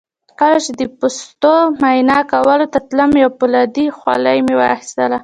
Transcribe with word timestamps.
کله 0.39 0.57
چې 0.65 0.71
د 0.79 0.81
پوستو 0.99 1.53
معاینه 1.79 2.17
کولو 2.31 2.65
ته 2.73 2.79
تلم 2.87 3.11
یو 3.23 3.29
فولادي 3.37 3.87
خولۍ 3.97 4.37
مې 4.45 4.53
اخیستله. 4.75 5.17